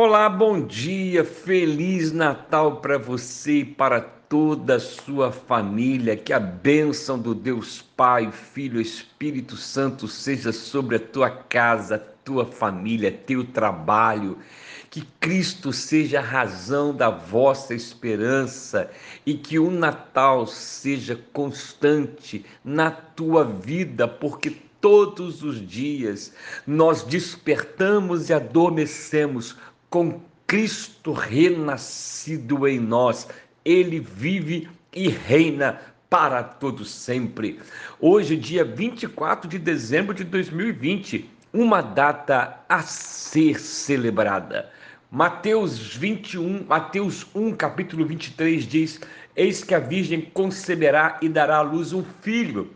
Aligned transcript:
Olá, 0.00 0.28
bom 0.28 0.64
dia, 0.64 1.24
feliz 1.24 2.12
Natal 2.12 2.76
para 2.76 2.96
você 2.96 3.62
e 3.62 3.64
para 3.64 4.00
toda 4.00 4.76
a 4.76 4.80
sua 4.80 5.32
família. 5.32 6.16
Que 6.16 6.32
a 6.32 6.38
bênção 6.38 7.18
do 7.18 7.34
Deus 7.34 7.82
Pai, 7.96 8.30
Filho, 8.30 8.80
Espírito 8.80 9.56
Santo 9.56 10.06
seja 10.06 10.52
sobre 10.52 10.94
a 10.94 11.00
tua 11.00 11.28
casa, 11.28 11.98
tua 12.24 12.46
família, 12.46 13.10
teu 13.10 13.44
trabalho. 13.44 14.38
Que 14.88 15.02
Cristo 15.18 15.72
seja 15.72 16.20
a 16.20 16.22
razão 16.22 16.94
da 16.94 17.10
vossa 17.10 17.74
esperança 17.74 18.88
e 19.26 19.34
que 19.34 19.58
o 19.58 19.68
Natal 19.68 20.46
seja 20.46 21.18
constante 21.32 22.46
na 22.64 22.92
tua 22.92 23.42
vida, 23.42 24.06
porque 24.06 24.50
todos 24.80 25.42
os 25.42 25.60
dias 25.66 26.32
nós 26.64 27.02
despertamos 27.02 28.30
e 28.30 28.32
adormecemos 28.32 29.56
com 29.90 30.20
Cristo 30.46 31.12
renascido 31.12 32.66
em 32.66 32.78
nós. 32.78 33.28
Ele 33.64 34.00
vive 34.00 34.68
e 34.94 35.08
reina 35.08 35.80
para 36.08 36.42
todo 36.42 36.84
sempre. 36.84 37.60
Hoje, 38.00 38.36
dia 38.36 38.64
24 38.64 39.48
de 39.48 39.58
dezembro 39.58 40.14
de 40.14 40.24
2020, 40.24 41.28
uma 41.52 41.82
data 41.82 42.60
a 42.68 42.82
ser 42.82 43.60
celebrada. 43.60 44.70
Mateus 45.10 45.78
21, 45.96 46.64
Mateus 46.66 47.26
1, 47.34 47.52
capítulo 47.52 48.04
23 48.04 48.64
diz: 48.66 49.00
Eis 49.34 49.64
que 49.64 49.74
a 49.74 49.78
virgem 49.78 50.20
conceberá 50.20 51.18
e 51.22 51.28
dará 51.28 51.58
à 51.58 51.62
luz 51.62 51.92
um 51.92 52.04
filho 52.20 52.70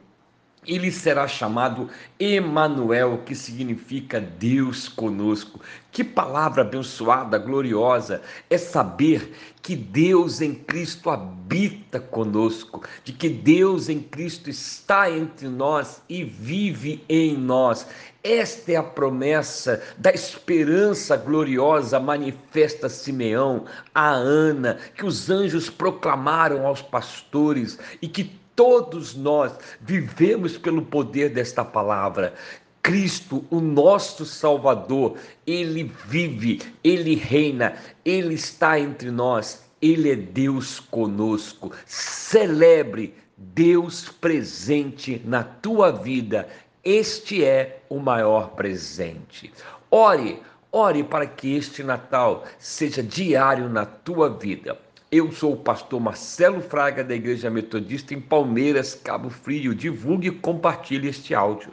ele 0.65 0.93
será 0.93 1.27
chamado 1.27 1.89
Emanuel, 2.21 3.23
que 3.27 3.34
significa 3.34 4.20
Deus 4.20 4.89
conosco. 4.89 5.61
Que 5.91 6.05
palavra 6.05 6.62
abençoada, 6.62 7.37
gloriosa 7.37 8.23
é 8.48 8.57
saber 8.57 9.33
que 9.61 9.75
Deus 9.75 10.41
em 10.41 10.55
Cristo 10.55 11.11
habita 11.11 11.98
conosco, 11.98 12.83
de 13.03 13.12
que 13.12 13.28
Deus 13.28 13.89
em 13.89 14.01
Cristo 14.01 14.48
está 14.48 15.11
entre 15.11 15.48
nós 15.48 16.01
e 16.09 16.23
vive 16.23 17.05
em 17.08 17.36
nós. 17.36 17.84
Esta 18.23 18.73
é 18.73 18.77
a 18.77 18.84
promessa 18.84 19.83
da 19.98 20.12
esperança 20.12 21.17
gloriosa 21.17 21.98
manifesta 21.98 22.86
a 22.86 22.91
Simeão, 22.91 23.64
a 23.92 24.11
Ana, 24.11 24.79
que 24.95 25.05
os 25.05 25.29
anjos 25.29 25.69
proclamaram 25.69 26.64
aos 26.64 26.81
pastores 26.81 27.81
e 28.01 28.06
que 28.06 28.42
Todos 28.55 29.14
nós 29.14 29.53
vivemos 29.81 30.58
pelo 30.58 30.83
poder 30.83 31.31
desta 31.31 31.64
palavra. 31.64 32.34
Cristo, 32.83 33.45
o 33.50 33.61
nosso 33.61 34.27
Salvador, 34.27 35.17
ele 35.47 35.92
vive, 36.06 36.61
ele 36.83 37.14
reina, 37.14 37.77
ele 38.05 38.34
está 38.34 38.78
entre 38.78 39.11
nós, 39.11 39.64
ele 39.80 40.11
é 40.11 40.17
Deus 40.17 40.80
conosco. 40.80 41.73
Celebre 41.86 43.14
Deus 43.36 44.08
presente 44.08 45.20
na 45.25 45.42
tua 45.42 45.91
vida. 45.91 46.48
Este 46.84 47.45
é 47.45 47.83
o 47.89 47.98
maior 47.98 48.50
presente. 48.50 49.53
Ore, 49.91 50.42
ore 50.70 51.05
para 51.05 51.27
que 51.27 51.55
este 51.56 51.83
Natal 51.83 52.45
seja 52.58 53.03
diário 53.03 53.69
na 53.69 53.86
tua 53.86 54.28
vida. 54.28 54.78
Eu 55.14 55.30
sou 55.30 55.52
o 55.52 55.56
pastor 55.58 56.00
Marcelo 56.00 56.62
Fraga 56.62 57.05
da 57.05 57.14
Igreja 57.14 57.50
Metodista 57.50 58.14
em 58.14 58.20
Palmeiras, 58.20 58.94
Cabo 58.94 59.28
Frio. 59.28 59.74
Divulgue 59.74 60.28
e 60.28 60.30
compartilhe 60.30 61.06
este 61.06 61.34
áudio. 61.34 61.70